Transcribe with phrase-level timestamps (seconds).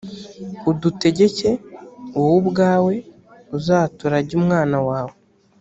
[0.69, 1.49] udutegeke
[2.15, 2.93] wowe ubwawe
[3.57, 5.15] uzaturage umwana wawe